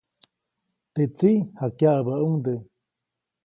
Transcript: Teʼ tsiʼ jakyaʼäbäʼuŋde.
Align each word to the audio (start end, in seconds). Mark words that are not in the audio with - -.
Teʼ 0.93 1.07
tsiʼ 1.17 1.41
jakyaʼäbäʼuŋde. 1.59 2.53